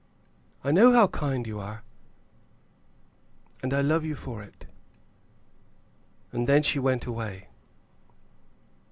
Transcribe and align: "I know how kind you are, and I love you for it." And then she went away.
"I 0.63 0.71
know 0.71 0.91
how 0.93 1.09
kind 1.09 1.45
you 1.45 1.59
are, 1.59 1.83
and 3.61 3.71
I 3.71 3.81
love 3.81 4.03
you 4.03 4.15
for 4.15 4.41
it." 4.41 4.65
And 6.31 6.47
then 6.47 6.63
she 6.63 6.79
went 6.79 7.05
away. 7.05 7.49